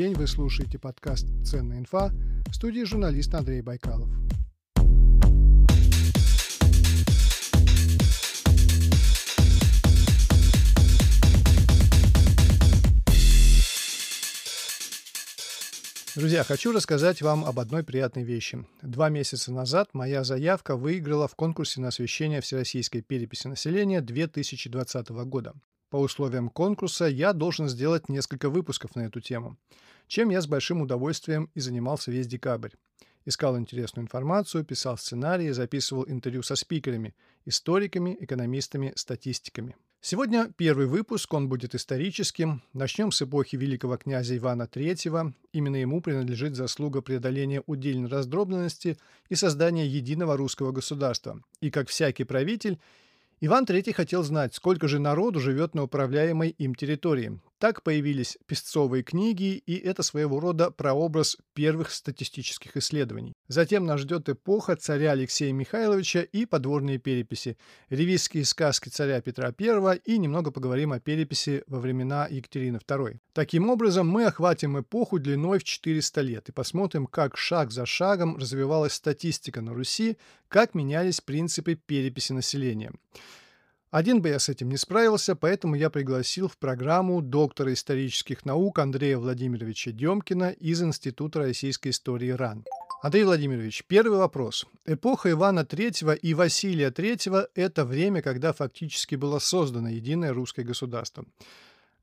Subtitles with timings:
[0.00, 2.10] День, вы слушаете подкаст «Ценная инфа»
[2.46, 4.08] в студии журналист Андрей Байкалов.
[16.16, 18.64] Друзья, хочу рассказать вам об одной приятной вещи.
[18.80, 25.52] Два месяца назад моя заявка выиграла в конкурсе на освещение Всероссийской переписи населения 2020 года.
[25.90, 29.58] По условиям конкурса я должен сделать несколько выпусков на эту тему,
[30.10, 32.72] чем я с большим удовольствием и занимался весь декабрь.
[33.26, 39.76] Искал интересную информацию, писал сценарии, записывал интервью со спикерами, историками, экономистами, статистиками.
[40.00, 42.62] Сегодня первый выпуск, он будет историческим.
[42.72, 45.32] Начнем с эпохи великого князя Ивана III.
[45.52, 51.40] Именно ему принадлежит заслуга преодоления удельной раздробленности и создания единого русского государства.
[51.60, 52.80] И как всякий правитель,
[53.40, 57.38] Иван III хотел знать, сколько же народу живет на управляемой им территории.
[57.60, 63.34] Так появились песцовые книги, и это своего рода прообраз первых статистических исследований.
[63.48, 67.58] Затем нас ждет эпоха царя Алексея Михайловича и подворные переписи,
[67.90, 73.18] ревизские сказки царя Петра I и немного поговорим о переписи во времена Екатерины II.
[73.34, 78.38] Таким образом, мы охватим эпоху длиной в 400 лет и посмотрим, как шаг за шагом
[78.38, 80.16] развивалась статистика на Руси,
[80.48, 82.90] как менялись принципы переписи населения.
[83.90, 88.78] Один бы я с этим не справился, поэтому я пригласил в программу доктора исторических наук
[88.78, 92.64] Андрея Владимировича Демкина из Института российской истории РАН.
[93.02, 94.64] Андрей Владимирович, первый вопрос.
[94.86, 101.24] Эпоха Ивана III и Василия III– это время, когда фактически было создано единое русское государство.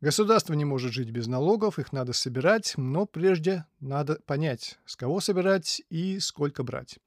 [0.02, 5.22] Государство не может жить без налогов, их надо собирать, но прежде надо понять, с кого
[5.22, 7.00] собирать и сколько брать.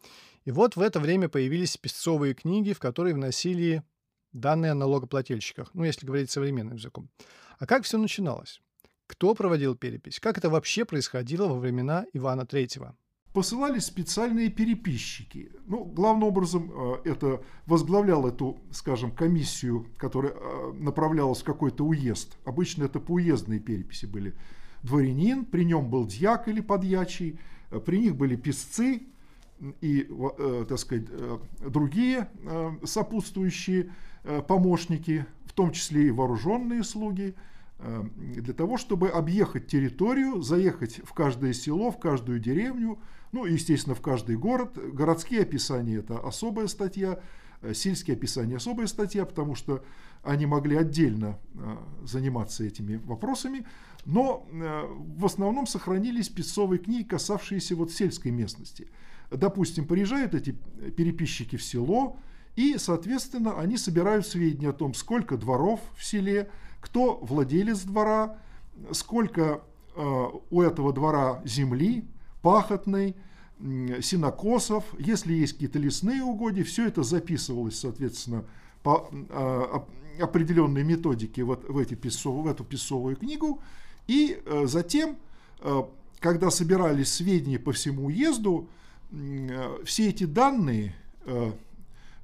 [0.47, 3.83] И вот в это время появились песцовые книги, в которые вносили
[4.33, 7.09] данные о налогоплательщиках, ну, если говорить современным языком.
[7.59, 8.61] А как все начиналось?
[9.07, 10.21] Кто проводил перепись?
[10.21, 12.95] Как это вообще происходило во времена Ивана III?
[13.33, 15.53] Посылались специальные переписчики.
[15.67, 16.71] Ну, главным образом,
[17.05, 22.37] э, это возглавлял эту, скажем, комиссию, которая э, направлялась в какой-то уезд.
[22.45, 24.35] Обычно это поуездные переписи были.
[24.83, 27.39] Дворянин, при нем был дьяк или подьячий,
[27.71, 29.03] э, при них были писцы
[29.81, 30.09] и,
[30.71, 31.05] так сказать,
[31.61, 32.31] другие
[32.83, 33.93] сопутствующие
[34.47, 37.35] помощники, в том числе и вооруженные слуги,
[37.81, 38.05] э,
[38.37, 43.01] для того, чтобы объехать территорию, заехать в каждое село, в каждую деревню,
[43.33, 44.79] ну и, естественно, в каждый город.
[44.95, 47.19] Городские описания– это особая статья,
[47.63, 49.85] э, сельские описания– особая статья, потому что
[50.23, 51.39] они могли отдельно
[52.05, 53.65] заниматься этими вопросами,
[54.05, 58.89] но в основном сохранились песцовые книги, касавшиеся вот сельской местности.
[59.31, 60.51] Допустим, приезжают эти
[60.95, 62.19] переписчики в село,
[62.57, 66.51] и, соответственно, они собирают сведения о том, сколько дворов в селе,
[66.81, 68.39] кто владелец двора,
[68.93, 69.63] сколько
[69.95, 72.05] э, у этого двора земли,
[72.43, 73.17] пахотной,
[73.59, 78.45] э, синокосов, если есть какие-то лесные угодья, все это записывалось, соответственно,
[78.83, 79.81] по э,
[80.23, 83.63] определенной методике вот в, эти песов, в эту песовую книгу.
[84.07, 85.17] И э, затем,
[85.61, 85.83] э,
[86.19, 88.69] когда собирались сведения по всему уезду,
[89.13, 90.95] э, все эти данные
[91.27, 91.53] э,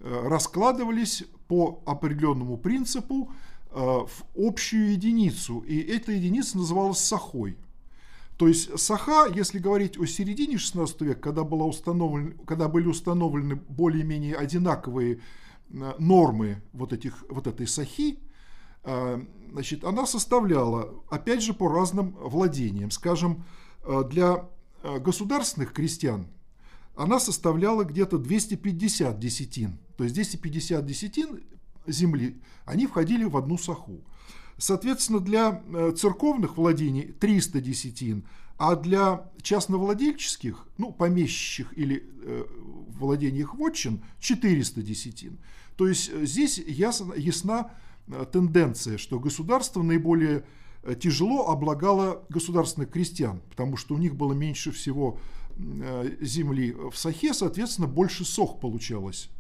[0.00, 3.32] раскладывались по определенному принципу
[3.70, 7.56] э, в общую единицу, и эта единица называлась сахой.
[8.36, 13.56] То есть саха, если говорить о середине 16 века, когда, была установлен, когда были установлены
[13.56, 15.20] более-менее одинаковые
[15.70, 18.18] э, нормы вот, этих, вот этой сахи,
[19.50, 22.92] значит, она составляла, опять же, по разным владениям.
[22.92, 23.44] Скажем,
[24.08, 24.48] для
[24.84, 26.28] государственных крестьян
[26.96, 29.78] она составляла где-то 250 десятин.
[29.96, 31.40] То есть 250 десятин
[31.86, 34.00] земли, они входили в одну саху.
[34.58, 38.24] Соответственно, для э, церковных владений 300 десятин,
[38.58, 42.44] а для частновладельческих, ну, помещичьих или э,
[42.98, 45.38] владениях вотчин 400 десятин.
[45.76, 47.70] То есть э, здесь ясна, ясна
[48.08, 50.44] э, тенденция, что государство наиболее
[51.00, 55.18] тяжело облагало государственных крестьян, потому что у них было меньше всего
[56.20, 59.30] земли в Сахе, соответственно, больше сох получалось.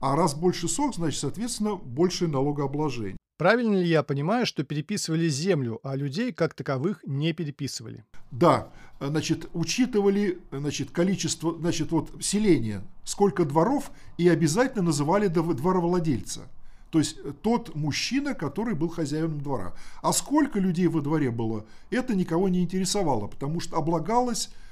[0.00, 3.16] А раз больше сок, значит, соответственно, больше налогообложение.
[3.38, 8.04] Правильно ли я понимаю, что переписывали землю, а людей как таковых не переписывали?
[8.30, 16.48] Да, значит, учитывали значит, количество, значит, вот селения, сколько дворов, и обязательно называли дворовладельца.
[16.90, 19.74] То есть тот мужчина, который был хозяином двора.
[20.02, 24.65] А сколько людей во дворе было, это никого не интересовало, потому что облагалось э,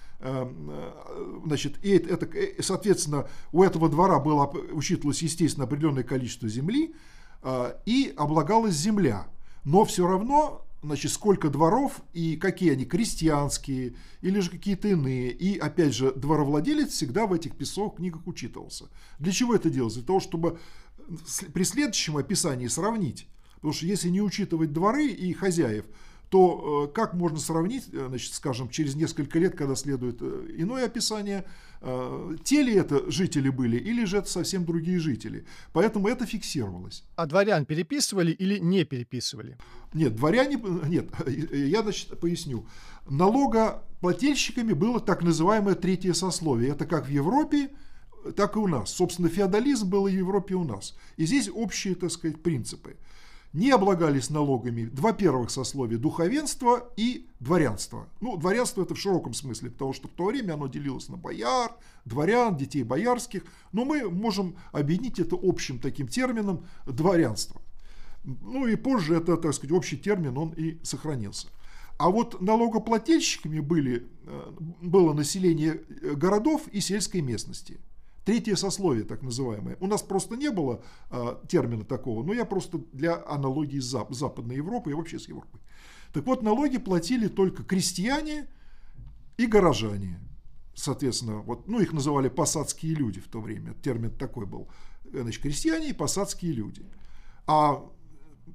[1.44, 6.94] значит, и это, э, соответственно, у этого двора было, учитывалось, естественно, определенное количество земли,
[7.42, 9.26] э, и облагалась земля.
[9.64, 15.32] Но все равно значит, сколько дворов и какие они, крестьянские или же какие-то иные.
[15.32, 18.88] И, опять же, дворовладелец всегда в этих писовых книгах учитывался.
[19.18, 19.94] Для чего это делалось?
[19.94, 20.58] Для того, чтобы
[21.52, 23.26] при следующем описании сравнить.
[23.56, 25.86] Потому что если не учитывать дворы и хозяев,
[26.34, 30.86] то э, как можно сравнить, э, значит, скажем, через несколько лет, когда следует э, иное
[30.86, 31.44] описание,
[32.44, 35.44] те ли это жители были, или же это совсем другие жители.
[35.72, 37.04] Поэтому это фиксировалось.
[37.14, 39.58] А дворян переписывали или не переписывали?
[39.92, 40.58] Нет, дворяне,
[40.88, 41.10] нет,
[41.52, 42.66] я значит, поясню.
[43.08, 46.70] Налогоплательщиками было так называемое третье сословие.
[46.70, 47.68] Это как в Европе,
[48.34, 48.90] так и у нас.
[48.90, 50.96] Собственно, феодализм был и в Европе и у нас.
[51.18, 52.96] И здесь общие, так сказать, принципы
[53.54, 58.08] не облагались налогами два первых сословия– духовенство и дворянство.
[58.20, 61.70] Ну, дворянство это в широком смысле, потому что в то время оно делилось на бояр,
[62.04, 67.62] дворян, детей боярских, но мы можем объединить это общим таким термином– дворянство.
[68.24, 71.48] Ну и позже это, так сказать, общий термин, он и сохранился.
[71.96, 74.50] А вот налогоплательщиками были, э,
[74.82, 77.78] было население городов и сельской местности–
[78.24, 79.76] Третье сословие, так называемое.
[79.80, 84.14] У нас просто не было э, термина такого, но я просто для аналогии с Зап-
[84.14, 85.60] Западной Европы и вообще с Европой.
[86.12, 88.48] Так вот, налоги платили только крестьяне
[89.36, 90.20] и горожане.
[90.74, 93.74] Соответственно, вот, ну, их называли посадские люди в то время.
[93.74, 94.68] Термин такой был.
[95.04, 96.82] Значит, крестьяне и посадские люди.
[97.46, 97.84] А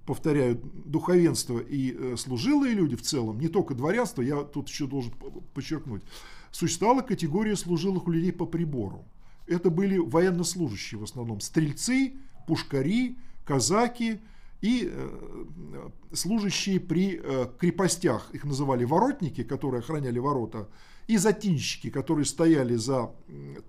[0.07, 5.13] повторяю, духовенство и э, служилые люди в целом, не только дворянство, я тут еще должен
[5.53, 6.01] подчеркнуть,
[6.49, 9.05] существовала категория служилых людей по прибору
[9.49, 12.13] это были военнослужащие в основном, стрельцы,
[12.47, 14.19] пушкари, казаки
[14.61, 20.67] и э, служащие при э, крепостях, их называли воротники, которые охраняли ворота,
[21.07, 23.11] и затинщики, которые стояли за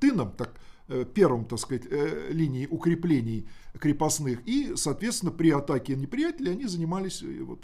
[0.00, 1.84] тыном, так, э, первым, так сказать,
[2.30, 3.48] линией укреплений
[3.78, 7.60] крепостных, и, соответственно, при атаке неприятеля они занимались, вот,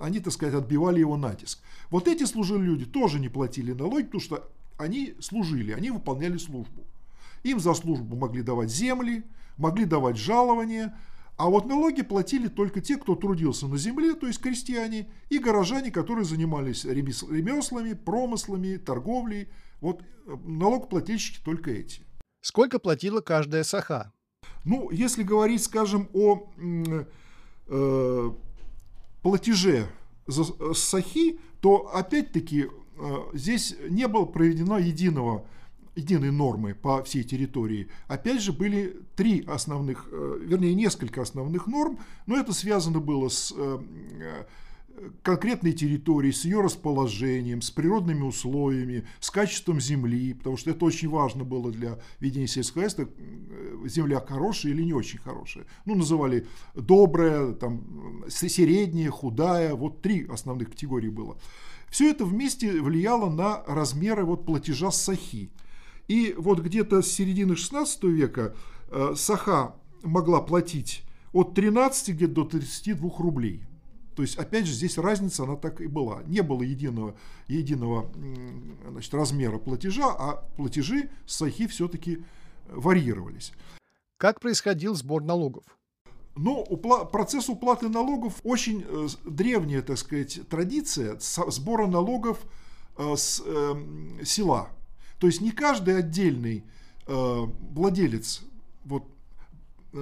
[0.00, 1.60] они, так сказать, отбивали его натиск.
[1.90, 6.84] Вот эти служили люди тоже не платили налоги, потому что они служили, они выполняли службу.
[7.44, 9.24] Им за службу могли давать земли,
[9.56, 10.98] могли давать жалования,
[11.36, 15.90] а вот налоги платили только те, кто трудился на земле, то есть крестьяне, и горожане,
[15.90, 19.48] которые занимались ремеслами, промыслами, торговлей.
[19.80, 22.02] Вот э, налогоплательщики только эти.
[22.40, 24.12] Сколько платила каждая саха?
[24.64, 26.48] Ну, если говорить, скажем, о
[27.66, 28.30] э,
[29.22, 29.88] платеже
[30.26, 35.46] за э, сахи, то опять-таки э, здесь не было проведено единого
[35.96, 37.88] единой нормы по всей территории.
[38.08, 43.52] Опять же, были три основных, э, вернее, несколько основных норм, но это связано было с
[43.56, 43.78] э,
[45.22, 51.08] конкретной территорией, с ее расположением, с природными условиями, с качеством земли, потому что это очень
[51.08, 55.66] важно было для ведения сельского хозяйства, э, земля хорошая или не очень хорошая.
[55.84, 61.38] Ну, называли добрая, там, средняя, худая, вот три основных категории было.
[61.90, 65.50] Все это вместе влияло на размеры вот платежа сахи.
[66.08, 68.54] И вот где-то с середины 16 века
[68.90, 71.02] э, Саха могла платить
[71.32, 73.64] от 13 где до 32 рублей.
[74.14, 76.22] То есть, опять же, здесь разница, она так и была.
[76.26, 77.16] Не было единого,
[77.48, 78.10] единого
[78.88, 82.24] значит, размера платежа, а платежи с Сахи все-таки
[82.68, 83.52] варьировались.
[84.18, 85.64] Как происходил сбор налогов?
[86.36, 92.44] Но упла- процесс уплаты налогов очень э, древняя, так сказать, традиция сбора налогов
[92.96, 93.74] э, с э,
[94.24, 94.68] села.
[95.24, 96.64] То есть не каждый отдельный
[97.06, 98.42] э, владелец
[98.84, 99.04] вот,
[99.94, 99.96] э,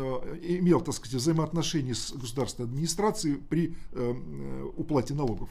[0.59, 5.49] имел, так сказать, взаимоотношения с государственной администрацией при э, уплате налогов.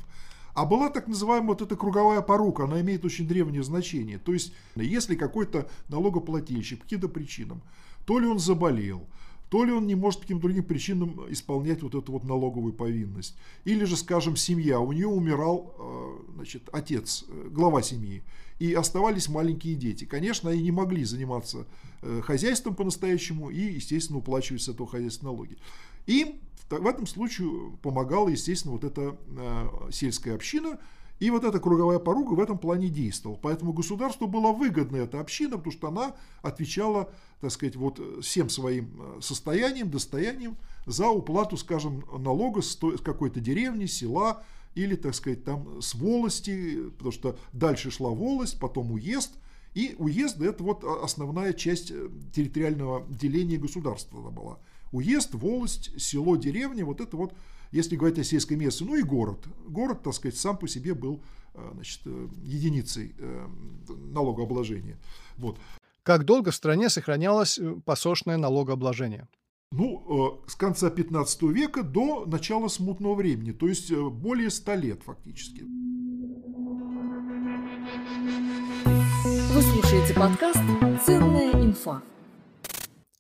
[0.54, 4.18] А была так называемая вот эта круговая порука, она имеет очень древнее значение.
[4.18, 7.62] То есть, если какой-то налогоплательщик по каким-то причинам,
[8.04, 9.08] то ли он заболел,
[9.52, 13.36] то ли он не может по каким-то другим причинам исполнять вот эту вот налоговую повинность.
[13.66, 18.24] Или же, скажем, семья, у нее умирал э, значит, отец, э, глава семьи,
[18.60, 20.06] и оставались маленькие дети.
[20.06, 21.68] Конечно, они не могли заниматься
[22.02, 25.58] э, хозяйством по-настоящему и, естественно, уплачивать с этого хозяйства налоги.
[26.06, 26.40] Им
[26.70, 29.18] в этом случае помогала, естественно, вот эта
[29.92, 30.80] сельская община,
[31.22, 33.38] и вот эта круговая поруга в этом плане действовала.
[33.40, 38.90] Поэтому государству была выгодна эта община, потому что она отвечала, так сказать, вот всем своим
[39.00, 44.44] э, состоянием, достоянием за уплату, скажем, налога с какой-то деревни, села
[44.76, 49.34] или, так сказать, там с волости, потому что дальше шла волость, потом уезд,
[49.74, 54.60] и уезд– это вот основная часть э, территориального деления государства была.
[54.92, 57.34] Уезд, волость, село, деревня– вот это вот
[57.72, 59.48] если говорить о сельской местности, ну и город.
[59.66, 61.22] Город, так сказать, сам по себе был
[61.54, 63.48] э, значит, э, единицей э,
[63.88, 64.98] налогообложения.
[65.38, 65.58] Вот.
[66.04, 69.28] Как долго в стране сохранялось посошное налогообложение?
[69.72, 75.64] Ну, с конца 15 века до начала смутного времени, то есть более 100 лет фактически.
[79.54, 80.60] Вы слушаете подкаст
[81.06, 82.02] «Ценная инфа».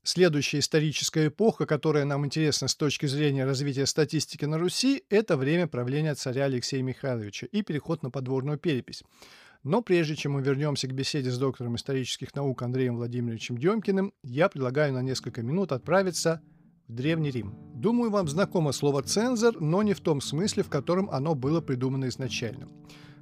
[0.04, 5.68] Следующая историческая эпоха, которая нам интересна с точки зрения развития статистики на Руси, это время
[5.68, 9.04] правления царя Алексея Михайловича и переход на подворную перепись.
[9.64, 14.50] Но прежде чем мы вернемся к беседе с доктором исторических наук Андреем Владимировичем Демкиным, я
[14.50, 16.42] предлагаю на несколько минут отправиться
[16.88, 17.54] в Древний Рим.
[17.76, 22.08] Думаю, вам знакомо слово «цензор», но не в том смысле, в котором оно было придумано
[22.08, 22.68] изначально.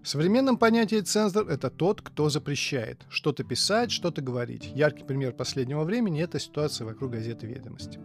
[0.02, 4.72] В современном понятии цензор– это тот, кто запрещает что-то писать, что-то говорить.
[4.74, 8.00] Яркий пример последнего времени– это ситуация вокруг газеты «Ведомости».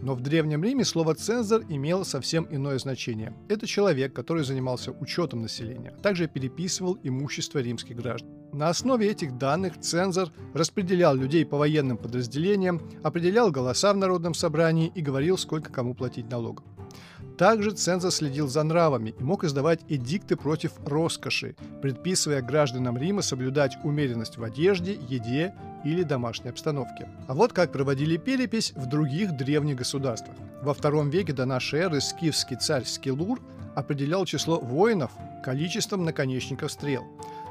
[0.00, 3.34] Но в Древнем Риме слово «цензор» имело совсем иное значение.
[3.48, 8.30] Это человек, который занимался учетом населения, а также переписывал имущество римских граждан.
[8.52, 14.90] На основе этих данных цензор распределял людей по военным подразделениям, определял голоса в народном собрании
[14.94, 16.64] и говорил, сколько кому платить налогов.
[17.38, 23.76] Также цензор следил за нравами и мог издавать эдикты против роскоши, предписывая гражданам Рима соблюдать
[23.84, 27.10] умеренность в одежде, еде или домашней обстановке.
[27.28, 30.36] А вот как проводили перепись в других древних государствах.
[30.62, 33.40] Во втором веке до нашей эры скифский царь Скилур
[33.74, 35.10] определял число воинов
[35.44, 37.04] количеством наконечников стрел.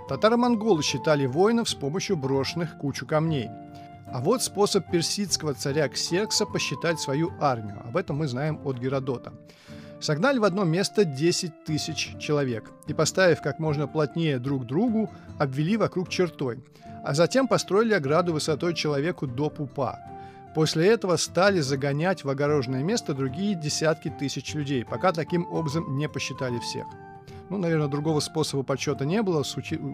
[0.09, 3.49] Татаро-монголы считали воинов с помощью брошенных кучу камней.
[4.07, 7.81] А вот способ персидского царя Ксеркса посчитать свою армию.
[7.87, 9.33] Об этом мы знаем от Геродота.
[9.99, 15.09] Согнали в одно место 10 тысяч человек и, поставив как можно плотнее друг другу,
[15.39, 16.63] обвели вокруг чертой,
[17.03, 19.99] а затем построили ограду высотой человеку до пупа.
[20.53, 26.07] После этого стали загонять в огороженное место другие десятки тысяч людей, пока таким образом не
[26.07, 26.85] посчитали всех.
[27.49, 29.43] Ну, наверное, другого способа подсчета не было,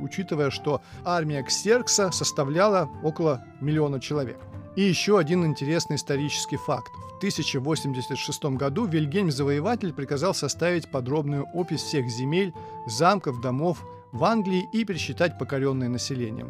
[0.01, 4.39] учитывая, что армия Ксеркса составляла около миллиона человек.
[4.75, 6.91] И еще один интересный исторический факт.
[7.13, 12.53] В 1086 году Вильгельм Завоеватель приказал составить подробную опись всех земель,
[12.87, 16.47] замков, домов в Англии и пересчитать покоренное население.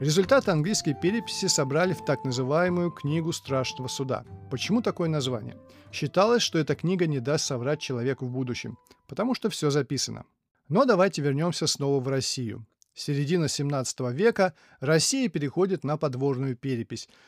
[0.00, 4.24] Результаты английской переписи собрали в так называемую «Книгу страшного суда».
[4.50, 5.56] Почему такое название?
[5.92, 10.24] Считалось, что эта книга не даст соврать человеку в будущем, потому что все записано.
[10.68, 12.66] Но давайте вернемся снова в Россию.
[12.92, 17.08] Середина 17 века Россия переходит на подворную перепись–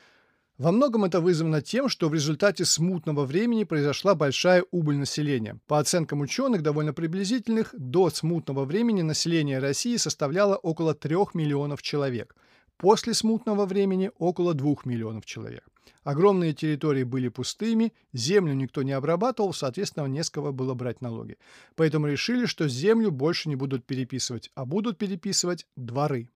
[0.58, 5.60] во многом это вызвано тем, что в результате смутного времени произошла большая убыль населения.
[5.66, 12.34] По оценкам ученых, довольно приблизительных, до смутного времени население России составляло около 3 миллионов человек.
[12.78, 15.64] После смутного времени– около 2 миллионов человек.
[16.04, 21.36] Огромные территории были пустыми, землю никто не обрабатывал, соответственно, не с кого было брать налоги.
[21.74, 26.28] Поэтому решили, что землю больше не будут переписывать, а будут переписывать дворы.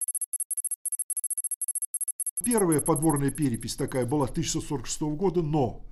[2.45, 5.85] Первая подворная перепись такая была 1646 года, но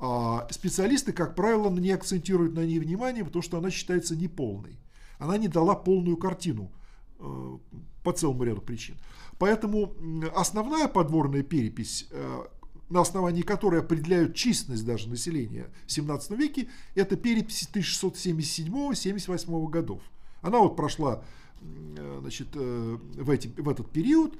[0.00, 4.80] а, специалисты, как правило, не акцентируют на ней внимание, потому что она считается неполной.
[5.18, 6.72] Она не дала полную картину
[7.20, 7.58] э,
[8.02, 8.96] по целому ряду причин.
[9.38, 9.94] Поэтому
[10.34, 12.44] основная подворная перепись, э,
[12.90, 20.00] на основании которой определяют численность даже населения в 17 веке, это перепись 1677-78 годов.
[20.42, 21.24] Она вот прошла
[21.60, 24.38] э, значит, в, эти, в этот период,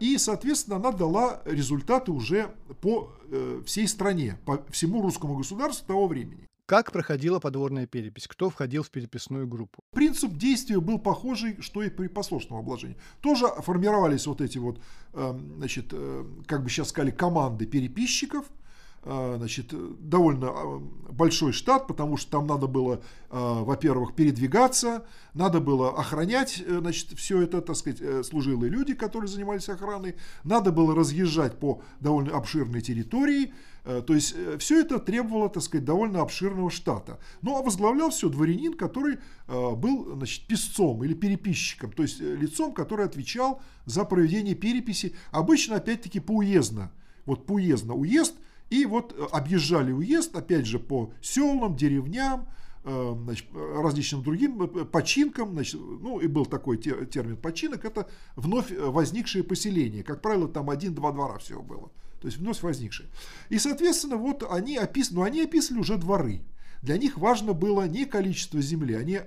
[0.00, 6.08] и, соответственно, она дала результаты уже по э, всей стране, по всему русскому государству того
[6.08, 6.47] времени.
[6.68, 8.28] Как проходила подворная перепись?
[8.28, 9.82] Кто входил в переписную группу?
[9.90, 12.98] Принцип действия был похожий, что и при послушном обложении.
[13.22, 14.78] Тоже формировались вот эти вот,
[15.14, 18.44] эм, значит, э, как бы сейчас сказали, команды переписчиков–
[19.04, 19.72] а, значит,
[20.08, 27.10] довольно большой штат, потому что там надо было, во-первых, передвигаться, надо было охранять, э, значит,
[27.16, 32.36] все это, так сказать, э, служилые люди, которые занимались охраной, надо было разъезжать по довольно
[32.36, 37.18] обширной территории, э, то есть все это требовало, так сказать, довольно обширного штата.
[37.40, 43.06] Ну, а возглавлял все дворянин, который был, значит, писцом или переписчиком, то есть лицом, который
[43.06, 46.92] отвечал за проведение переписи, обычно, опять-таки, поуездно.
[47.24, 47.94] Вот поуездно.
[47.94, 48.34] Уезд–
[48.70, 52.44] и вот э, объезжали уезд, опять же, по селам, деревням, э,
[52.84, 59.44] значит, различным другим э, починкам, значит, ну и был такой термин починок, это вновь возникшие
[59.44, 63.08] поселения, как правило, там один-два двора всего было, то есть вновь возникшие.
[63.48, 66.42] И, соответственно, вот они описаны, но они описывали уже дворы.
[66.82, 69.20] Для них важно было не количество земли, они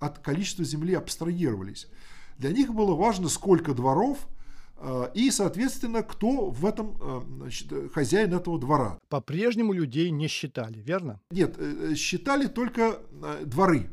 [0.00, 1.88] от количества земли абстрагировались.
[2.38, 4.26] Для них было важно, сколько дворов,
[5.14, 8.98] и, соответственно, кто в этом а, значит, хозяин этого двора.
[9.08, 11.20] По-прежнему людей не считали, верно?
[11.30, 13.90] Нет, э, считали только а, дворы.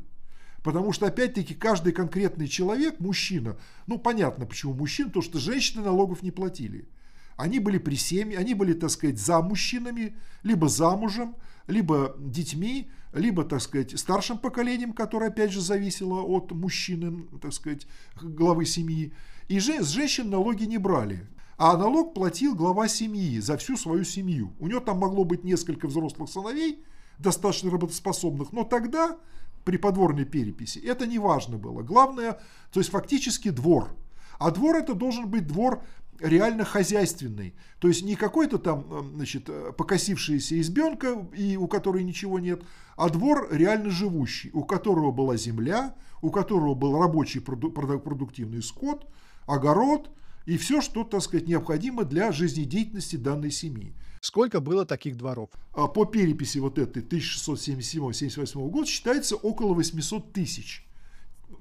[0.63, 6.23] Потому что, опять-таки, каждый конкретный человек, мужчина, ну, понятно, почему мужчина, потому что женщины налогов
[6.23, 6.87] не платили.
[7.35, 11.35] они были при семье, они были, так сказать, за мужчинами, либо замужем,
[11.67, 17.87] либо детьми, либо, так сказать, старшим поколением, которое, опять же, зависело от мужчины, так сказать,
[18.21, 19.13] главы семьи.
[19.47, 21.27] И же, с женщин налоги не брали.
[21.57, 24.53] А налог платил глава семьи за всю свою семью.
[24.59, 26.83] У него там могло быть несколько взрослых сыновей,
[27.19, 29.17] достаточно работоспособных, но тогда
[29.63, 31.83] при подворной переписи это не важно было.
[31.83, 32.39] Главное,
[32.71, 33.95] то есть фактически двор.
[34.39, 35.83] А двор это должен быть двор
[36.19, 37.53] реально хозяйственный.
[37.79, 42.63] То есть не какой-то там, э, значит, э, покосившаяся избенка, и у которой ничего нет,
[42.95, 49.07] а двор реально живущий, у которого была земля, у которого был рабочий продуктивный скот,
[49.45, 50.09] огород
[50.45, 53.93] и все, что, так сказать, необходимо для жизнедеятельности данной семьи.
[54.21, 55.49] Сколько было таких дворов?
[55.73, 60.85] А по переписи вот этой 1677-78 года считается около 800 тысяч.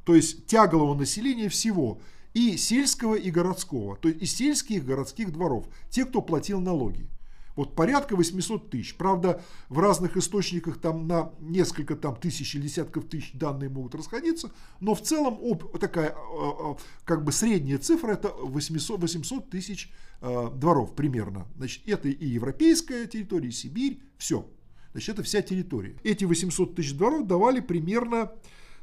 [0.04, 2.00] То есть тяглого населения всего
[2.34, 7.08] и сельского, и городского, то есть и сельских, и городских дворов, те, кто платил налоги.
[7.54, 8.96] Вот порядка 800 тысяч.
[8.96, 14.50] Правда, в разных источниках там на несколько там, тысяч или десятков тысяч данные могут расходиться,
[14.80, 19.92] но в целом об, такая а, а, как бы средняя цифра это 800, 800 тысяч
[20.20, 21.46] э, дворов примерно.
[21.56, 24.46] Значит, это и европейская территория, и Сибирь, все.
[24.92, 25.96] Значит, это вся территория.
[26.04, 28.32] Эти 800 тысяч дворов давали примерно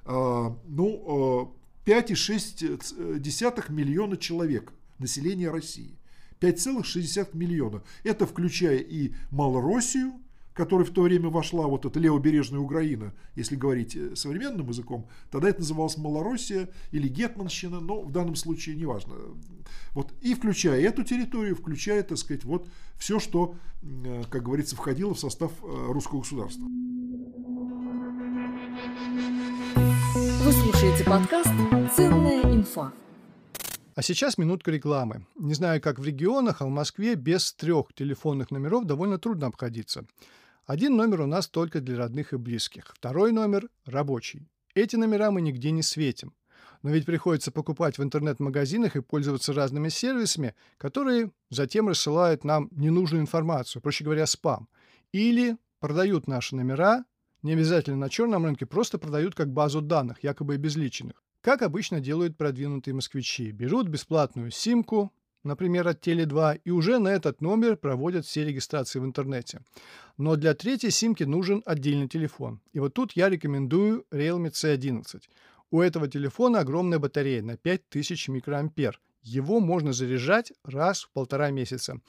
[0.06, 5.99] э, ну, 5,6 миллиона человек населения России.
[6.42, 7.84] 5,6 миллиона.
[8.04, 10.14] Это включая и Малороссию,
[10.60, 15.48] которая в то время вошла, вот эта левобережная Украина, если говорить э, современным языком, тогда
[15.50, 19.16] это называлось Малороссия или Гетманщина, но в данном случае неважно.
[19.94, 22.68] Вот, и включая эту территорию, включая, так сказать, вот
[22.98, 26.66] все, что, э, как говорится, входило в состав э, русского государства.
[30.44, 31.52] Вы слушаете подкаст
[31.96, 32.92] «Ценная инфа».
[34.00, 35.26] А сейчас минутка рекламы.
[35.36, 40.06] Не знаю, как в регионах, а в Москве без трех телефонных номеров довольно трудно обходиться.
[40.66, 44.48] Один номер у нас только для родных и близких, второй номер– рабочий.
[44.74, 46.34] Эти номера мы нигде не светим.
[46.82, 53.22] Но ведь приходится покупать в интернет-магазинах и пользоваться разными сервисами, которые затем рассылают нам ненужную
[53.22, 54.70] информацию, проще говоря, спам.
[55.12, 57.04] Или продают наши номера,
[57.42, 61.22] не обязательно на черном рынке, просто продают как базу данных, якобы обезличенных.
[61.42, 63.52] Как обычно делают продвинутые москвичи.
[63.52, 69.06] Берут бесплатную симку, например, от Теле2, и уже на этот номер проводят все регистрации в
[69.06, 69.62] интернете.
[70.18, 72.60] Но для третьей симки нужен отдельный телефон.
[72.74, 75.22] И вот тут я рекомендую Realme C11.
[75.72, 79.00] У этого телефона огромная батарея на 5000 микроампер.
[79.22, 82.02] Его можно заряжать раз в полтора месяца.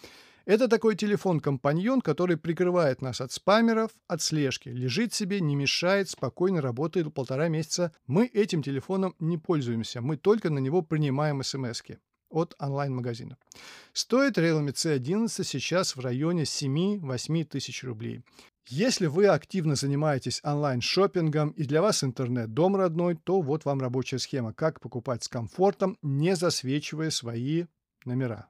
[0.46, 4.68] Это такой телефон-компаньон, который прикрывает нас от спамеров, от слежки.
[4.70, 7.92] Лежит себе, не мешает, спокойно работает полтора месяца.
[8.06, 11.82] Мы этим телефоном не пользуемся, мы только на него принимаем смс
[12.30, 13.36] от онлайн-магазина.
[13.92, 18.22] Стоит Realme C11 сейчас в районе 7-8 тысяч рублей.
[18.68, 24.20] Если вы активно занимаетесь онлайн-шоппингом и для вас интернет дом родной, то вот вам рабочая
[24.20, 27.64] схема, как покупать с комфортом, не засвечивая свои
[28.04, 28.48] номера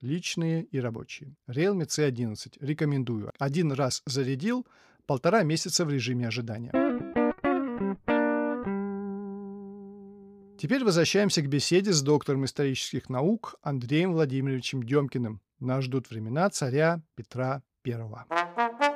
[0.00, 1.36] личные и рабочие.
[1.48, 3.32] Realme C11 рекомендую.
[3.38, 4.66] Один раз зарядил,
[5.06, 6.72] полтора месяца в режиме ожидания.
[10.58, 15.40] Теперь возвращаемся к беседе с доктором исторических наук Андреем Владимировичем Демкиным.
[15.60, 18.87] Нас ждут времена царя Петра I.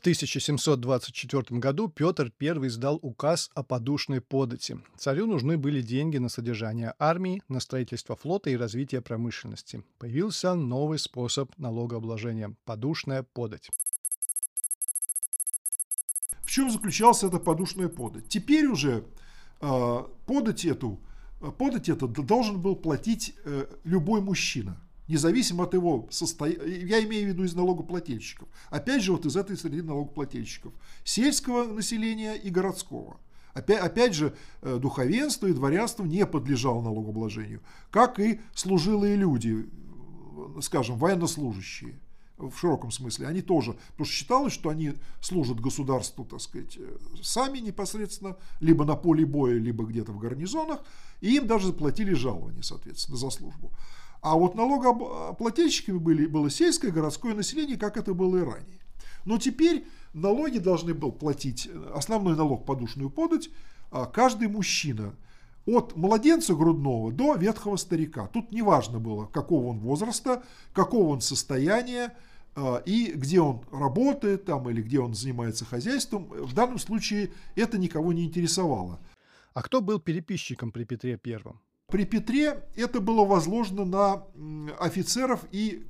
[0.00, 4.78] В 1724 году Петр I издал указ о подушной подати.
[4.96, 9.84] Царю нужны были деньги на содержание армии, на строительство флота и развитие промышленности.
[9.98, 13.70] Появился новый способ налогообложения– подушная подать.
[16.44, 18.26] В чем заключалась эта подушная подать?
[18.26, 19.04] Теперь уже
[19.60, 20.98] э, подать эту,
[21.58, 27.28] подать это должен был платить э, любой мужчина– независимо от его состояния, я имею в
[27.28, 30.72] виду из налогоплательщиков, опять же вот из этой среды налогоплательщиков,
[31.04, 33.18] сельского населения и городского.
[33.52, 40.60] Опять, опять же, э, духовенство и дворянство не подлежало налогообложению, как и служилые люди, э,
[40.60, 41.98] скажем, военнослужащие
[42.48, 46.96] в широком смысле, они тоже, потому что считалось, что они служат государству, так сказать, э,
[47.22, 50.80] сами непосредственно, либо на поле боя, либо где-то в гарнизонах,
[51.20, 53.72] и им даже заплатили жалование, соответственно, за службу.
[54.22, 58.80] А вот налогоплательщиками были, было сельское, городское население, как это было и ранее.
[59.24, 63.48] Но теперь налоги должны был платить, основной налог подушную подать,
[63.90, 65.14] а, каждый мужчина
[65.66, 68.26] от младенца грудного до ветхого старика.
[68.28, 72.14] Тут не важно было, какого он возраста, какого он состояния,
[72.84, 76.24] и где он работает там или где он занимается хозяйством.
[76.24, 78.98] В данном случае это никого не интересовало.
[79.54, 81.60] А кто был переписчиком при Петре Первом?
[81.90, 84.24] При Петре это было возложено на
[84.78, 85.86] офицеров и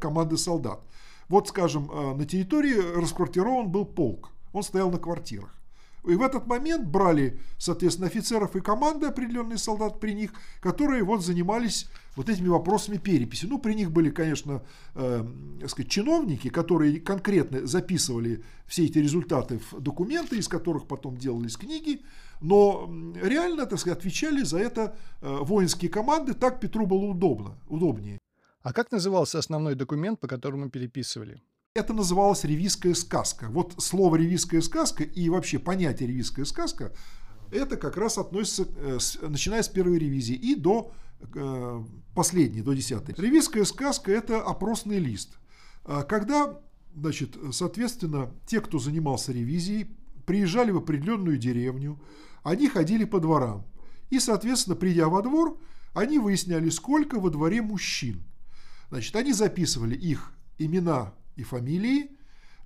[0.00, 0.80] команды солдат.
[1.28, 5.54] Вот, скажем, э, на территории расквартирован был полк, он стоял на квартирах.
[6.06, 11.22] И в этот момент брали, соответственно, офицеров и команды, определенные солдат при них, которые вот
[11.22, 13.46] занимались вот этими вопросами переписи.
[13.46, 14.62] Ну, при них были, конечно,
[14.94, 15.26] э,
[15.66, 22.00] сказать, чиновники, которые конкретно записывали все эти результаты в документы, из которых потом делались книги,
[22.40, 22.90] но
[23.22, 28.18] реально, так сказать, отвечали за это э, воинские команды, так Петру было удобно, удобнее.
[28.62, 31.42] А как назывался основной документ, по которому переписывали?
[31.74, 33.48] Это называлось ревизская сказка.
[33.50, 36.92] Вот слово ревизская сказка и вообще понятие ревизская сказка,
[37.50, 40.92] это как раз относится, э, начиная с первой ревизии и до
[41.34, 43.14] э, последней, до десятой.
[43.16, 45.38] Ревизская сказка– это опросный лист.
[45.84, 46.60] А когда,
[46.94, 49.88] значит, соответственно, те, кто занимался ревизией,
[50.28, 51.98] приезжали в определенную деревню,
[52.42, 53.64] они ходили по дворам.
[54.10, 55.58] И, соответственно, придя во двор,
[55.94, 58.22] они выясняли, сколько во дворе мужчин.
[58.90, 62.10] Значит, они записывали их имена и фамилии,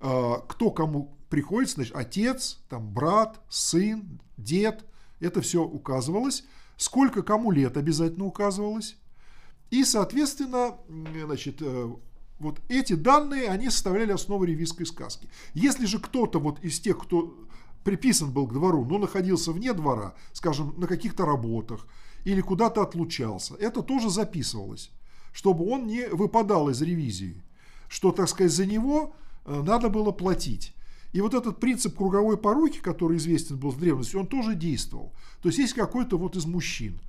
[0.01, 4.85] а, кто кому приходится, значит, отец, там, брат, сын, дед,
[5.20, 6.42] это все указывалось,
[6.77, 8.96] сколько кому лет обязательно указывалось.
[9.70, 10.79] И, соответственно,
[11.25, 11.92] значит, э,
[12.40, 15.29] вот эти данные, они составляли основу ревизской сказки.
[15.55, 17.38] Если же кто-то вот из тех, кто
[17.85, 21.87] приписан был к двору, но находился вне двора, скажем, на каких-то работах
[22.25, 24.90] или куда-то отлучался, это тоже записывалось,
[25.33, 27.42] чтобы он не выпадал из ревизии,
[27.88, 29.14] что, так сказать, за него
[29.45, 30.75] э, надо было платить.
[31.12, 35.12] И вот этот принцип круговой поруки, который известен был в древности, он тоже действовал.
[35.42, 37.01] То есть есть какой-то вот из мужчин,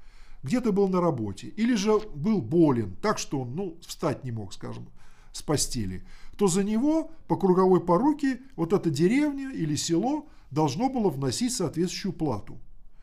[0.43, 4.51] где-то был на работе, или же был болен, так что он ну, встать не мог,
[4.53, 4.89] скажем,
[5.31, 6.03] с постели,
[6.37, 12.13] то за него по круговой поруке вот эта деревня или село должно было вносить соответствующую
[12.13, 12.59] плату.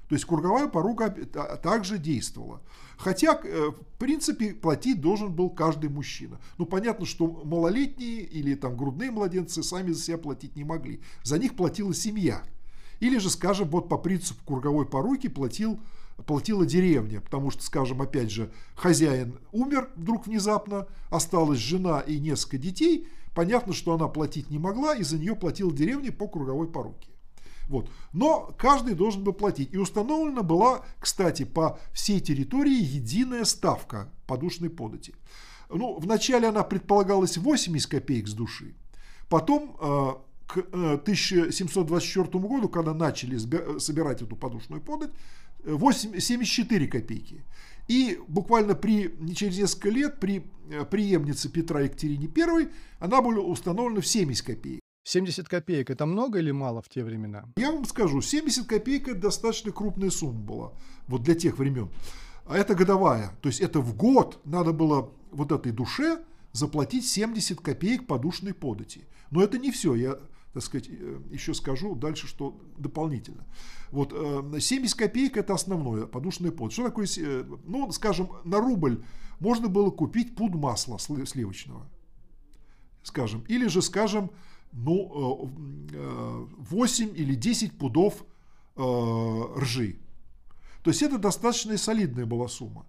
[0.09, 2.61] То есть круговая порука также действовала.
[2.97, 6.41] Хотя, э, в принципе, платить должен был каждый мужчина.
[6.59, 11.01] Ну, понятно, что малолетние или там грудные младенцы сами за себя платить не могли.
[11.23, 12.43] За них платила семья.
[12.99, 15.79] Или же, скажем, вот по принципу круговой поруки платил,
[16.27, 22.59] платила деревня, потому что, скажем, опять же, хозяин умер вдруг внезапно, осталась жена и несколько
[22.59, 27.10] детей, понятно, что она платить не могла, и за нее платила деревня по круговой поруке.
[27.71, 27.89] Вот.
[28.13, 29.73] Но каждый должен был платить.
[29.73, 35.15] И установлена была, кстати, по всей территории единая ставка подушной подати.
[35.69, 38.75] Ну, вначале она предполагалась 80 копеек с души.
[39.29, 40.15] Потом э,
[40.49, 43.39] к 1724 э, году, когда начали
[43.79, 45.13] собирать эту подушную подать,
[45.65, 47.45] 8, 74 копейки.
[47.87, 54.01] И буквально при, через несколько лет при э, преемнице Петра Екатерине I она была установлена
[54.01, 54.81] в 70 копеек.
[55.05, 57.45] 70 копеек это много или мало в те времена?
[57.57, 60.73] Я вам скажу, 70 копеек это достаточно крупная сумма была
[61.09, 61.89] вот для тех времен.
[62.47, 63.33] А это годовая.
[63.43, 69.05] То есть это в год надо было вот этой душе заплатить 70 копеек подушной подати.
[69.31, 69.95] Но это не все.
[69.95, 70.19] Я
[70.53, 73.47] так сказать, э, еще скажу дальше, что дополнительно.
[73.91, 76.73] Вот 70 э, копеек это основное, подушный пот.
[76.73, 79.05] Что такое, э, ну, скажем, на рубль
[79.39, 81.89] можно было купить пуд масла сливочного,
[83.03, 84.31] скажем, или же, скажем,
[84.73, 85.51] ну,
[86.59, 88.25] 8 э, или 10 пудов
[88.77, 88.83] э,
[89.57, 89.97] ржи.
[90.83, 92.87] То есть это достаточно солидная была сумма.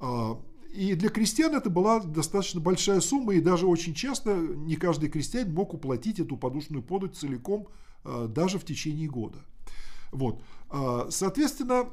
[0.00, 0.40] А,
[0.72, 5.54] и для крестьян это была достаточно большая сумма, и даже очень часто не каждый крестьянин
[5.54, 7.68] мог уплатить эту подушную подать целиком
[8.04, 9.38] э, даже в течение года.
[10.10, 10.42] Вот.
[10.70, 11.88] А, соответственно,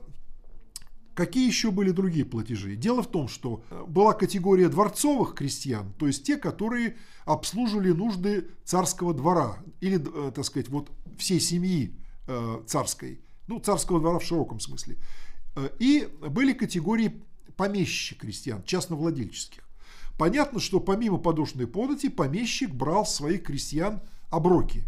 [1.19, 2.77] Какие еще были другие платежи?
[2.77, 8.47] Дело в том, что э, была категория дворцовых крестьян, то есть те, которые обслуживали нужды
[8.63, 11.93] царского двора или, э, так сказать, вот всей семьи
[12.25, 14.95] э, царской, ну, царского двора в широком смысле.
[15.77, 17.21] И были категории
[17.57, 19.67] помещичьих крестьян, частновладельческих.
[20.17, 24.85] Понятно, что помимо подушной подати помещик брал своих крестьян оброки.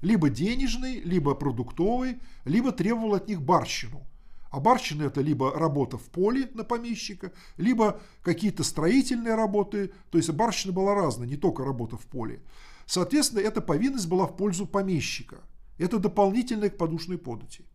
[0.00, 4.06] Либо денежный, либо продуктовый, либо требовал от них барщину–
[4.56, 9.92] а барщина это либо работа в поле на помещика, либо какие-то строительные работы.
[10.10, 12.40] То есть барщина была разная, не только работа в поле.
[12.86, 15.42] Соответственно, эта повинность была в пользу помещика.
[15.76, 17.66] Это дополнительное к подушной подати.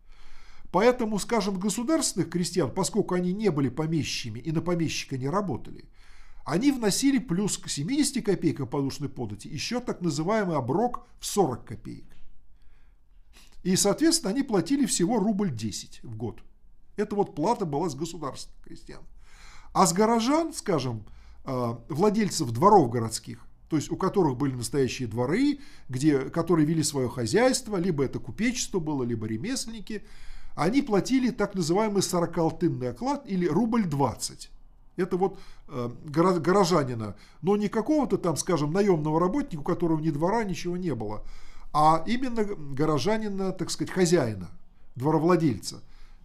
[0.71, 5.85] Поэтому, скажем, государственных крестьян, поскольку они не были помещиками и на помещика не работали,
[6.45, 12.17] они вносили плюс к 70 копейкам подушной подати еще так называемый оброк в 40 копеек.
[13.61, 16.41] И, соответственно, они платили всего рубль 10 в год.
[16.95, 19.01] Это вот плата была с государственных крестьян.
[19.73, 21.03] А с горожан, скажем,
[21.45, 27.09] э, владельцев дворов городских, то есть у которых были настоящие дворы, где, которые вели свое
[27.09, 30.03] хозяйство, либо это купечество было, либо ремесленники,
[30.55, 34.51] они платили так называемый 40-алтынный оклад или рубль 20.
[34.97, 40.43] Это вот э, горожанина, но не какого-то там, скажем, наемного работника, у которого ни двора,
[40.43, 41.23] ничего не было,
[41.71, 44.49] а именно горожанина, так сказать, хозяина,
[44.95, 45.81] дворовладельца.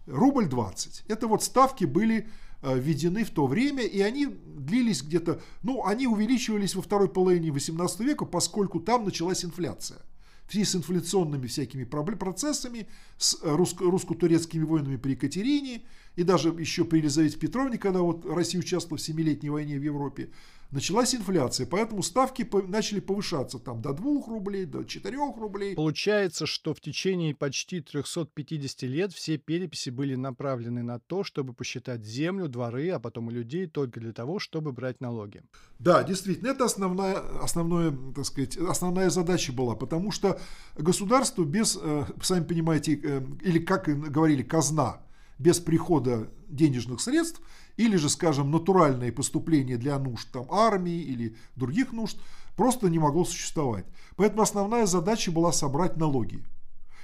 [0.07, 1.03] Рубль 20.
[1.07, 2.27] Это вот ставки были
[2.61, 7.51] э, введены в то время, и они длились где-то, ну, они увеличивались во второй половине
[7.51, 9.99] 18 века, поскольку там началась инфляция
[10.47, 15.83] в связи с инфляционными всякими процессами, с э, русско-турецкими войнами при Екатерине
[16.15, 20.29] и даже еще при Елизавете Петровне, когда вот Россия участвовала в Семилетней войне в Европе,
[20.71, 25.75] началась инфляция, поэтому ставки начали повышаться там до 2 рублей, до 4 рублей.
[25.75, 32.03] Получается, что в течение почти 350 лет все переписи были направлены на то, чтобы посчитать
[32.03, 35.43] землю, дворы, а потом и людей только для того, чтобы брать налоги.
[35.79, 40.39] Да, действительно, это основная, основная, так сказать, основная задача была, потому что
[40.75, 45.01] государство без, э, сами понимаете, э, или как говорили, казна,
[45.39, 47.41] без прихода денежных средств–
[47.77, 52.17] или же, скажем, натуральные поступления для нужд там, армии или других нужд
[52.55, 53.85] просто не могло существовать.
[54.15, 56.43] Поэтому основная задача была собрать налоги.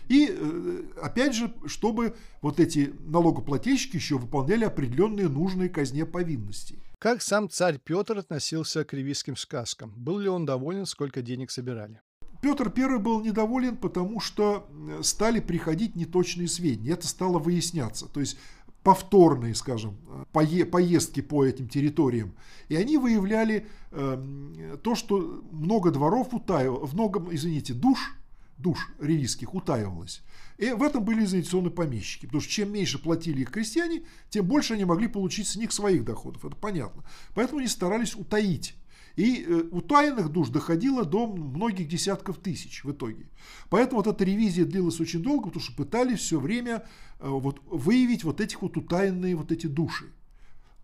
[0.09, 6.79] И, э, опять же, чтобы вот эти налогоплательщики еще выполняли определенные нужные казне повинности.
[6.99, 9.93] Как сам царь Петр относился к ревизским сказкам?
[9.95, 12.01] Был ли он доволен, сколько денег собирали?
[12.43, 16.91] Петр I был недоволен, потому что э, стали приходить неточные сведения.
[16.91, 18.05] Это стало выясняться.
[18.07, 18.37] То есть
[18.83, 19.95] повторные, скажем,
[20.33, 22.33] поездки по этим территориям.
[22.67, 28.13] И они выявляли э, то, что много дворов утаивалось, много, извините, душ,
[28.57, 30.21] душ ревизских утаивалось.
[30.57, 32.25] И в этом были изоляционные помещики.
[32.25, 36.03] Потому что чем меньше платили их крестьяне, тем больше они могли получить с них своих
[36.03, 36.43] доходов.
[36.43, 37.05] Это понятно.
[37.35, 38.75] Поэтому они старались утаить
[39.15, 43.29] и э, утаянных душ доходило до многих десятков тысяч в итоге.
[43.69, 46.85] Поэтому вот эта ревизия длилась очень долго, потому что пытались все время
[47.19, 50.05] э, вот, выявить вот этих вот утаянные вот эти души.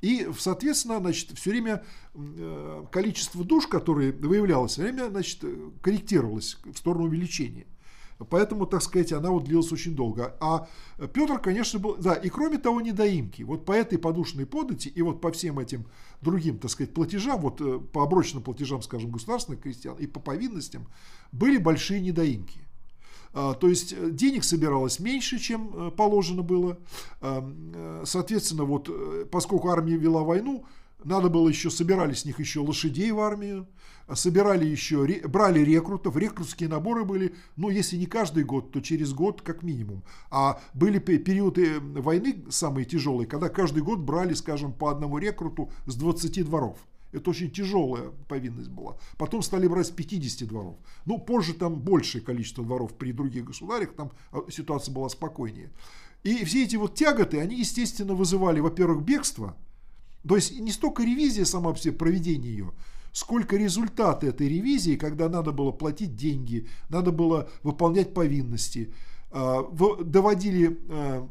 [0.02, 5.44] И, соответственно, значит, все время э, количество душ, которые выявлялось, все время значит,
[5.82, 7.66] корректировалось в сторону увеличения.
[8.30, 10.36] Поэтому, так сказать, она вот длилась очень долго.
[10.42, 10.68] А
[11.14, 11.96] Петр, конечно, был...
[11.96, 13.44] Да, и кроме того, недоимки.
[13.44, 15.86] Вот по этой подушной подати и вот по всем этим
[16.22, 20.88] другим, так сказать, платежам, вот э, по оброченным платежам, скажем, государственных крестьян и по повинностям,
[21.32, 22.60] были большие недоимки.
[23.34, 26.78] А, то есть э, денег собиралось меньше, чем э, положено было.
[28.04, 28.90] Соответственно, вот
[29.30, 30.66] поскольку армия вела войну,
[31.04, 33.68] надо было еще, собирали с них еще лошадей в армию,
[34.14, 39.42] собирали еще, брали рекрутов, рекрутские наборы были, ну, если не каждый год, то через год
[39.42, 40.04] как минимум.
[40.30, 45.96] А были периоды войны самые тяжелые, когда каждый год брали, скажем, по одному рекруту с
[45.96, 46.78] 20 дворов.
[47.12, 48.98] Это очень тяжелая повинность была.
[49.18, 50.76] Потом стали брать с 50 дворов.
[51.06, 55.72] Ну, позже там большее количество дворов при других государях, там а, ситуация была спокойнее.
[56.24, 59.56] И все эти вот тяготы, они, естественно, вызывали, во-первых, бегство,
[60.28, 62.74] то есть не столько ревизия сама по себе, проведение ее,
[63.12, 68.94] сколько результаты этой ревизии, когда надо было платить деньги, надо было выполнять повинности,
[69.32, 69.64] а,
[70.04, 71.28] доводили а,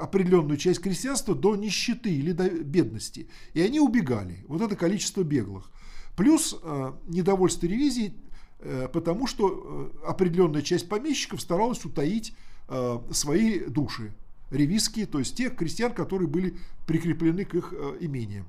[0.00, 3.28] определенную часть крестьянства до нищеты или до бедности.
[3.52, 4.44] И они убегали.
[4.48, 5.70] Вот это количество беглых.
[6.16, 8.14] Плюс а, недовольство ревизии,
[8.60, 12.34] э, потому что э, определенная часть помещиков старалась утаить
[13.12, 14.12] свои души
[14.50, 16.56] ревизские, то есть тех крестьян, которые были
[16.86, 18.46] прикреплены к их э, имениям.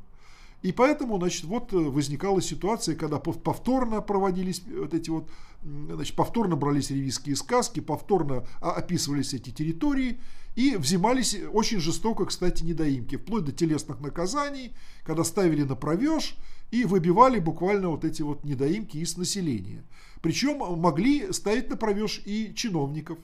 [0.64, 5.30] И поэтому, значит, вот э, возникала ситуация, когда повторно проводились вот эти вот,
[5.64, 10.20] значит, повторно брались ревизские сказки, повторно описывались эти территории
[10.56, 16.36] и взимались очень жестоко, кстати, недоимки, вплоть до телесных наказаний, когда ставили на провеж
[16.72, 19.84] и выбивали буквально вот эти вот недоимки из населения.
[20.22, 23.20] Причем могли ставить на провеж и чиновников.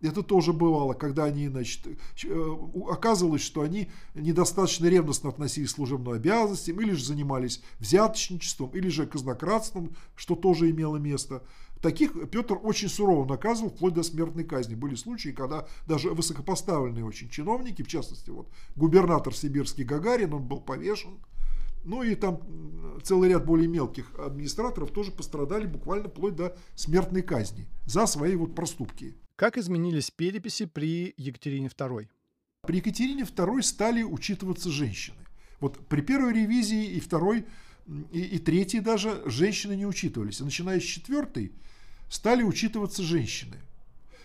[0.00, 1.86] Это тоже бывало, когда они, значит,
[2.24, 2.56] э,
[2.88, 9.06] оказывалось, что они недостаточно ревностно относились к служебным обязанностям, или же занимались взяточничеством, или же
[9.06, 11.42] казнократством, что тоже имело место.
[11.80, 14.74] Таких Петр очень сурово наказывал, вплоть до смертной казни.
[14.74, 20.60] Были случаи, когда даже высокопоставленные очень чиновники, в частности, вот губернатор сибирский Гагарин, он был
[20.60, 21.18] повешен.
[21.84, 22.40] Ну и там
[23.02, 28.54] целый ряд более мелких администраторов тоже пострадали буквально вплоть до смертной казни за свои вот
[28.54, 29.16] проступки.
[29.38, 32.08] Как изменились переписи при Екатерине II?
[32.66, 35.24] При Екатерине II стали учитываться женщины.
[35.60, 37.46] Вот при первой ревизии и второй,
[38.10, 40.40] и, и третьей даже женщины не учитывались.
[40.40, 41.52] А начиная с четвертой
[42.10, 43.58] стали учитываться женщины.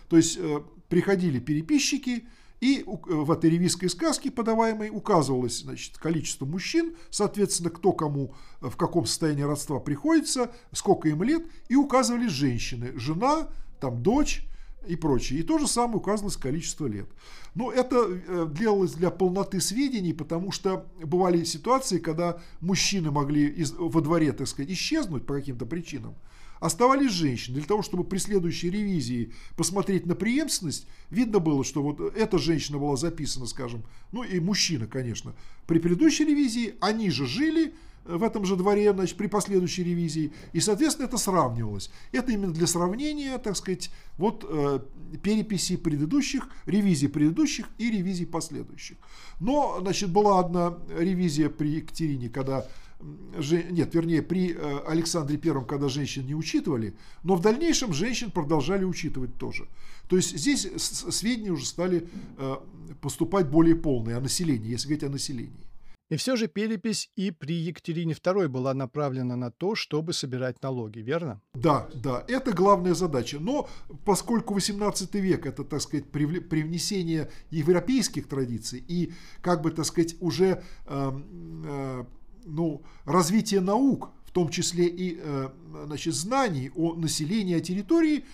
[0.08, 2.26] То есть э, приходили переписчики
[2.60, 9.06] И в этой ревизской сказке, подаваемой, указывалось значит, количество мужчин, соответственно, кто кому в каком
[9.06, 13.48] состоянии родства приходится, сколько им лет, и указывались женщины, жена,
[13.78, 14.44] там, дочь,
[14.86, 15.40] и прочее.
[15.40, 17.08] И то же самое указывалось количество лет.
[17.54, 23.72] Но это э, делалось для полноты сведений, потому что бывали ситуации, когда мужчины могли из,
[23.72, 26.14] во дворе, так сказать, исчезнуть по каким-то причинам.
[26.60, 27.56] Оставались женщины.
[27.58, 32.78] Для того, чтобы при следующей ревизии посмотреть на преемственность, видно было, что вот эта женщина
[32.78, 35.34] была записана, скажем, ну и мужчина, конечно.
[35.66, 40.32] При предыдущей ревизии они же жили, в этом же дворе, значит, при последующей ревизии.
[40.52, 41.90] И, соответственно, это сравнивалось.
[42.12, 44.80] Это именно для сравнения, так сказать, вот э,
[45.22, 48.96] переписи предыдущих, ревизии предыдущих и ревизий последующих.
[49.40, 52.66] Но, значит, была одна ревизия при Екатерине, когда
[53.70, 58.84] нет, вернее, при э, Александре Первом, когда женщин не учитывали, но в дальнейшем женщин продолжали
[58.84, 59.68] учитывать тоже.
[60.08, 62.56] То есть здесь сведения уже стали э,
[63.00, 65.66] поступать более полные о населении, если говорить о населении.
[66.10, 70.98] И все же перепись и при Екатерине II была направлена на то, чтобы собирать налоги,
[70.98, 71.40] верно?
[71.54, 73.38] Да, да, это главная задача.
[73.40, 73.68] Но
[74.04, 80.62] поскольку 18 век это, так сказать, привнесение европейских традиций и, как бы, так сказать, уже
[80.86, 81.12] э,
[81.64, 82.04] э,
[82.44, 85.48] ну, развитие наук, в том числе и э,
[85.86, 88.24] значит, знаний о населении, о территории,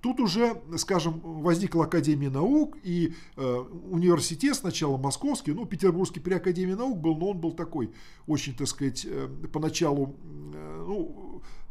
[0.00, 6.74] тут уже, скажем, возникла Академия наук и э, университет сначала московский, ну, петербургский при Академии
[6.74, 7.90] наук был, но он был такой
[8.26, 10.16] очень, так сказать, э, поначалу,
[10.54, 11.29] э, ну,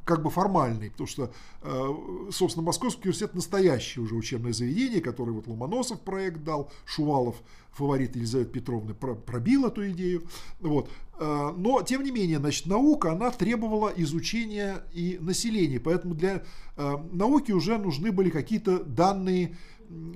[0.10, 5.46] как бы формальный, потому что, э, собственно, Московский университет настоящее уже учебное заведение, которое вот
[5.46, 7.36] Ломоносов проект дал, Шувалов,
[7.74, 10.24] фаворит Елизаветы Петровны, пробил эту идею.
[10.62, 10.90] Вот.
[11.20, 16.42] Э, но, тем не менее, значит, наука, она требовала изучения и населения, поэтому для
[16.76, 19.58] э, науки уже нужны были какие-то данные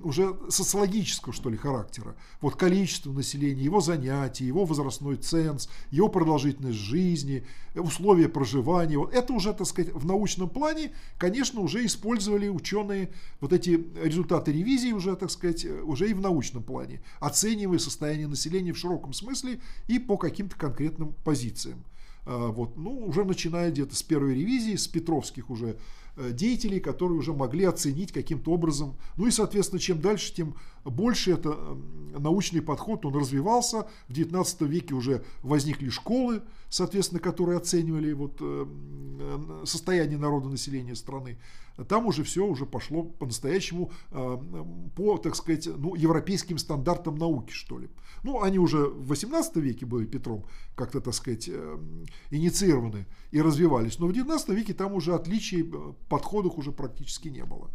[0.04, 2.16] уже социологического, что ли, характера.
[2.42, 8.98] Вот количество населения, его занятий, его возрастной ценз, его продолжительность жизни, условия проживания.
[8.98, 14.52] Вот это уже, так сказать, в научном плане, конечно, уже использовали ученые вот эти результаты
[14.52, 19.60] ревизии уже, так сказать, уже и в научном плане, оценивая состояние населения в широком смысле
[19.88, 21.84] и по каким-то конкретным позициям.
[22.26, 25.78] А, вот, ну, уже начиная где-то с первой ревизии, с Петровских уже
[26.18, 28.96] деятелей, которые уже могли оценить каким-то образом.
[29.18, 31.78] Ну и, соответственно, чем дальше, тем больше это
[32.18, 33.88] научный подход, он развивался.
[34.08, 41.38] В XIX веке уже возникли школы, соответственно, которые оценивали вот э, состояние народа населения страны.
[41.88, 44.38] Там уже все уже пошло по-настоящему э,
[44.96, 47.90] по, так сказать, ну, европейским стандартам науки, что ли.
[48.24, 50.46] Ну, они уже в XVIII веке были Петром
[50.76, 51.50] как-то, так сказать,
[52.30, 54.00] инициированы и развивались.
[54.00, 55.64] Но в XIX веке там уже отличий
[56.14, 57.72] подходах уже практически не было.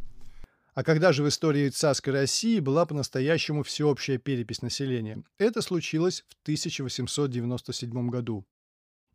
[0.73, 5.25] А когда же в истории царской России была по-настоящему всеобщая перепись населения?
[5.39, 8.47] Это случилось в 1897 году.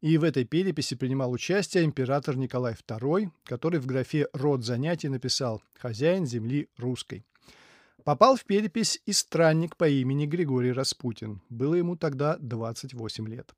[0.02, 5.64] И в этой переписи принимал участие император Николай II, который в графе «Род занятий» написал
[5.76, 7.26] «Хозяин земли русской».
[8.04, 11.42] Попал в перепись и странник по имени Григорий Распутин.
[11.48, 13.56] Было ему тогда 28 лет.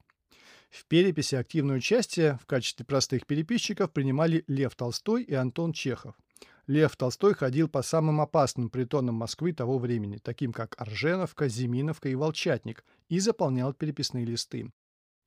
[0.76, 6.16] В переписи активное участие в качестве простых переписчиков принимали Лев Толстой и Антон Чехов.
[6.68, 12.16] Лев Толстой ходил по самым опасным притонам Москвы того времени, таким как Орженовка, Зиминовка и
[12.16, 14.70] Волчатник, и заполнял переписные листы.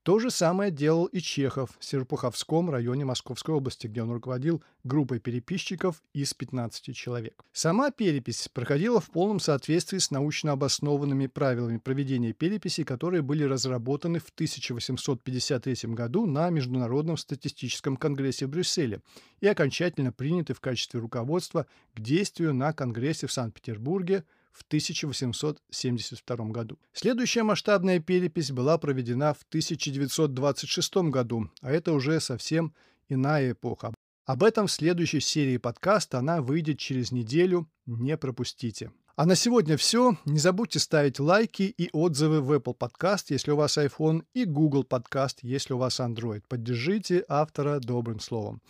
[0.08, 5.18] То же самое делал и Чехов в Серпуховском районе Московской области, где он руководил группой
[5.18, 7.44] переписчиков из 15 человек.
[7.52, 14.18] Сама перепись проходила в полном соответствии с научно обоснованными правилами проведения переписи, которые были разработаны
[14.18, 19.02] в 1853 году на Международном статистическом конгрессе в Брюсселе
[19.42, 26.78] и окончательно приняты в качестве руководства к действию на Конгрессе в Санкт-Петербурге– в 1872 году.
[26.92, 32.74] Следующая масштабная перепись была проведена в 1926 году, а это уже совсем
[33.08, 33.94] иная эпоха.
[34.24, 38.92] Об этом в следующей серии подкаста она выйдет через неделю, не пропустите.
[39.16, 40.16] А на сегодня все.
[40.26, 44.86] Не забудьте ставить лайки и отзывы в Apple Podcast, если у вас iPhone, и Google
[44.88, 46.42] Podcast, если у вас Android.
[46.46, 48.62] Поддержите автора добрым словом.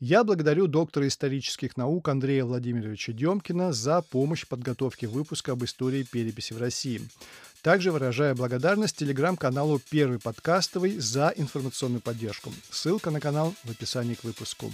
[0.00, 6.02] Я благодарю доктора исторических наук Андрея Владимировича Демкина за помощь в подготовке выпуска об истории
[6.02, 7.00] переписи в России.
[7.62, 12.52] Также выражаю благодарность телеграм-каналу «Первый подкастовый» за информационную поддержку.
[12.70, 14.70] Ссылка на канал в описании к выпуску.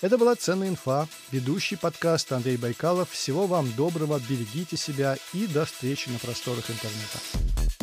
[0.00, 3.10] Это была «Ценная инфа», ведущий подкаст Андрей Байкалов.
[3.10, 7.77] Всего вам доброго, берегите себя и до встречи на просторах интернета.